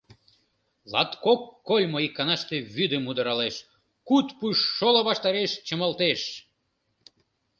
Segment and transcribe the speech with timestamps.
[0.91, 3.55] Латкок кольмо иканаште вӱдым удыралеш,
[4.07, 6.21] куд пуш шоло ваштареш чымалтеш.